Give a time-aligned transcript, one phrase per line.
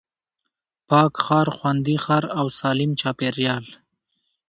[0.89, 3.65] پاک ښار، خوندي ښار او سالم چاپېريال